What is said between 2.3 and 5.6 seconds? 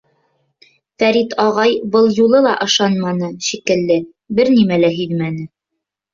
ла ышанманы, шикле бер нәмә лә һиҙмәне.